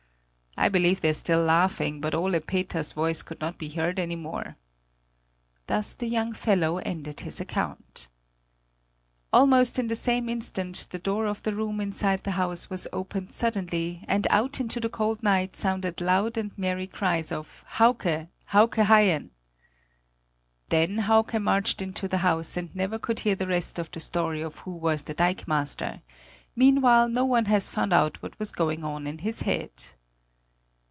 I 0.57 0.67
believe 0.67 0.99
they're 0.99 1.13
still 1.13 1.41
laughing; 1.41 2.01
but 2.01 2.13
Ole 2.13 2.37
Peters's 2.41 2.91
voice 2.91 3.21
could 3.23 3.39
not 3.39 3.57
be 3.57 3.69
heard 3.69 3.97
any 3.97 4.17
more!" 4.17 4.57
Thus 5.67 5.95
the 5.95 6.07
young 6.09 6.33
fellow 6.33 6.77
ended 6.79 7.21
his 7.21 7.39
account. 7.39 8.09
Almost 9.31 9.79
in 9.79 9.87
the 9.87 9.95
same 9.95 10.27
instant 10.27 10.87
the 10.91 10.99
door 10.99 11.25
of 11.25 11.41
the 11.43 11.55
room 11.55 11.79
inside 11.79 12.23
the 12.25 12.31
house 12.31 12.69
was 12.69 12.85
opened 12.91 13.31
suddenly 13.31 14.03
and 14.09 14.27
out 14.29 14.59
into 14.59 14.81
the 14.81 14.89
cold 14.89 15.23
night 15.23 15.55
sounded 15.55 16.01
loud 16.01 16.37
and 16.37 16.55
merry 16.57 16.85
cries 16.85 17.31
of 17.31 17.63
"Hauke! 17.77 18.27
Hauke 18.47 18.83
Haien!" 18.85 19.31
Then 20.67 20.97
Hauke 20.97 21.41
marched 21.41 21.81
into 21.81 22.09
the 22.09 22.19
house 22.19 22.57
and 22.57 22.75
never 22.75 22.99
could 22.99 23.19
hear 23.21 23.35
the 23.35 23.47
rest 23.47 23.79
of 23.79 23.89
the 23.89 24.01
story 24.01 24.41
of 24.41 24.59
who 24.59 24.73
was 24.73 25.03
the 25.03 25.15
dikemaster; 25.15 26.01
meanwhile 26.57 27.07
no 27.07 27.23
one 27.23 27.45
has 27.45 27.69
found 27.69 27.93
out 27.93 28.21
what 28.21 28.37
was 28.37 28.51
going 28.51 28.83
on 28.83 29.07
in 29.07 29.19
his 29.19 29.43
head. 29.43 29.71